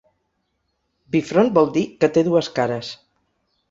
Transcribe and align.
Bifront 1.17 1.53
vol 1.59 1.71
dir 1.79 1.87
«que 2.01 2.13
té 2.19 2.27
dues 2.33 2.53
cares». 2.61 2.95